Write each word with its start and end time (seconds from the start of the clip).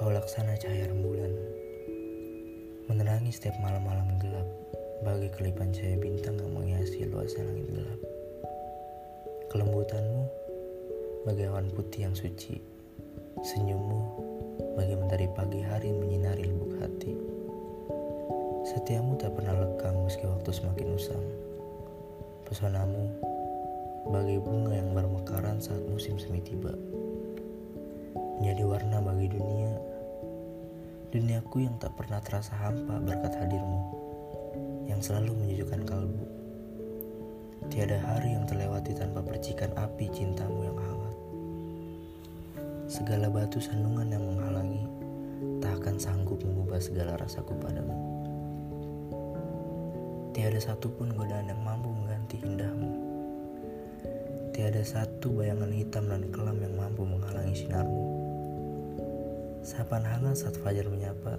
laksana 0.00 0.56
cahaya 0.56 0.88
rembulan. 0.88 1.28
Menerangi 2.88 3.28
setiap 3.28 3.54
malam-malam 3.60 4.16
gelap 4.18 4.48
Bagi 5.04 5.28
kelipan 5.36 5.70
cahaya 5.70 6.00
bintang 6.00 6.40
yang 6.40 6.54
menghiasi 6.56 7.04
luas 7.10 7.36
langit 7.36 7.68
gelap. 7.68 8.00
Kelembutanmu 9.52 10.24
bagai 11.28 11.52
awan 11.52 11.68
putih 11.76 12.08
yang 12.08 12.16
suci. 12.16 12.56
Senyummu 13.44 14.00
bagi 14.78 14.94
mentari 14.96 15.28
pagi 15.36 15.60
hari 15.60 15.92
menyinari 15.92 16.48
lubuk 16.48 16.80
hati. 16.80 17.12
Setiamu 18.72 19.20
tak 19.20 19.36
pernah 19.36 19.58
lekang 19.58 20.06
meski 20.06 20.24
waktu 20.24 20.50
semakin 20.54 20.96
usang. 20.96 21.26
Pesonamu 22.48 23.10
bagai 24.08 24.38
bunga 24.40 24.72
yang 24.78 24.94
bermekaran 24.94 25.58
saat 25.58 25.82
musim 25.90 26.16
semi 26.16 26.40
tiba. 26.40 26.72
Menjadi 28.38 28.62
warna 28.66 28.98
bagi 28.98 29.30
dunia. 29.30 29.91
Duniaku 31.12 31.60
yang 31.60 31.76
tak 31.76 31.92
pernah 31.92 32.24
terasa 32.24 32.56
hampa 32.56 32.96
berkat 32.96 33.36
hadirmu, 33.36 33.84
yang 34.88 34.96
selalu 35.04 35.36
menyejukkan 35.44 35.84
kalbu. 35.84 36.24
Tiada 37.68 38.00
hari 38.00 38.32
yang 38.32 38.48
terlewati 38.48 38.96
tanpa 38.96 39.20
percikan 39.20 39.76
api 39.76 40.08
cintamu 40.08 40.64
yang 40.64 40.78
hangat. 40.80 41.16
Segala 42.88 43.28
batu 43.28 43.60
sandungan 43.60 44.08
yang 44.08 44.24
menghalangi 44.24 44.88
tak 45.60 45.84
akan 45.84 46.00
sanggup 46.00 46.40
mengubah 46.48 46.80
segala 46.80 47.20
rasaku 47.20 47.60
padamu. 47.60 47.92
Tiada 50.32 50.64
satupun 50.64 51.12
godaan 51.12 51.52
yang 51.52 51.60
mampu 51.60 51.92
mengganti 51.92 52.40
indahmu. 52.40 52.92
Tiada 54.56 54.80
satu 54.80 55.28
bayangan 55.28 55.76
hitam 55.76 56.08
dan 56.08 56.24
kelam 56.32 56.56
yang 56.56 56.72
mampu 56.72 57.04
menghalangi 57.04 57.68
sinarmu. 57.68 58.21
Sapan 59.62 60.02
hangat 60.02 60.42
saat 60.42 60.58
fajar 60.58 60.90
menyapa, 60.90 61.38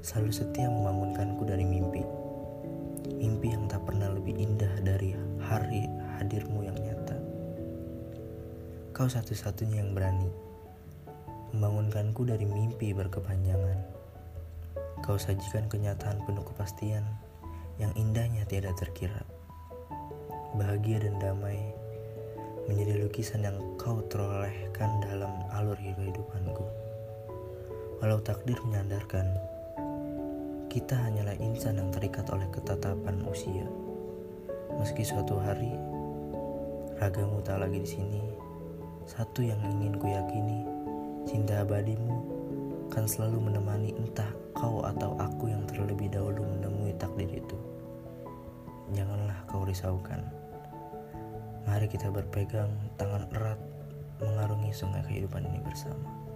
selalu 0.00 0.32
setia 0.32 0.72
membangunkanku 0.72 1.44
dari 1.44 1.68
mimpi. 1.68 2.00
Mimpi 3.20 3.52
yang 3.52 3.68
tak 3.68 3.84
pernah 3.84 4.08
lebih 4.08 4.40
indah 4.40 4.72
dari 4.80 5.12
hari 5.36 5.84
hadirmu 6.16 6.64
yang 6.64 6.72
nyata. 6.80 7.12
Kau 8.96 9.04
satu-satunya 9.04 9.84
yang 9.84 9.92
berani 9.92 10.32
membangunkanku 11.52 12.24
dari 12.24 12.48
mimpi 12.48 12.96
berkepanjangan. 12.96 13.84
Kau 15.04 15.20
sajikan 15.20 15.68
kenyataan 15.68 16.24
penuh 16.24 16.48
kepastian 16.48 17.04
yang 17.76 17.92
indahnya 18.00 18.48
tiada 18.48 18.72
terkira. 18.80 19.28
Bahagia 20.56 21.04
dan 21.04 21.20
damai 21.20 21.60
menjadi 22.64 23.04
lukisan 23.04 23.44
yang 23.44 23.60
kau 23.76 24.00
terolehkan 24.08 25.04
dalam 25.04 25.36
alur 25.52 25.76
kehidupanku. 25.76 26.41
Walau 28.02 28.18
takdir 28.18 28.58
menyandarkan, 28.66 29.30
kita 30.66 30.98
hanyalah 30.98 31.38
insan 31.38 31.78
yang 31.78 31.86
terikat 31.94 32.26
oleh 32.34 32.50
ketatapan 32.50 33.22
usia. 33.30 33.62
Meski 34.74 35.06
suatu 35.06 35.38
hari 35.38 35.70
ragamu 36.98 37.38
tak 37.46 37.62
lagi 37.62 37.78
di 37.78 37.86
sini, 37.86 38.26
satu 39.06 39.46
yang 39.46 39.62
ingin 39.78 39.94
ku 40.02 40.10
yakini, 40.10 40.66
cinta 41.30 41.62
abadimu 41.62 42.26
akan 42.90 43.06
selalu 43.06 43.38
menemani 43.38 43.94
entah 43.94 44.34
kau 44.50 44.82
atau 44.82 45.14
aku 45.22 45.54
yang 45.54 45.62
terlebih 45.70 46.10
dahulu 46.10 46.42
menemui 46.42 46.98
takdir 46.98 47.30
itu. 47.30 47.58
Janganlah 48.98 49.46
kau 49.46 49.62
risaukan. 49.62 50.26
Mari 51.70 51.86
kita 51.86 52.10
berpegang 52.10 52.74
tangan 52.98 53.30
erat 53.30 53.62
mengarungi 54.18 54.74
sungai 54.74 55.06
kehidupan 55.06 55.46
ini 55.46 55.62
bersama. 55.62 56.31